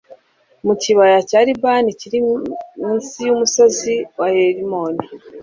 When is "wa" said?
4.17-4.27